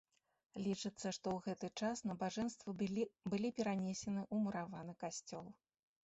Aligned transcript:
Лічыцца, 0.67 1.07
што 1.17 1.27
ў 1.33 1.37
гэты 1.47 1.67
час 1.81 2.01
набажэнствы 2.11 2.73
былі 3.31 3.51
перанесены 3.59 4.23
ў 4.33 4.35
мураваны 4.47 4.95
касцёл. 5.05 5.45